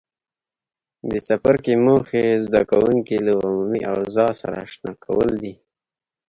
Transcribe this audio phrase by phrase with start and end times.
[1.11, 5.53] د څپرکي موخې زده کوونکي له عمومي اوضاع سره آشنا کول دي.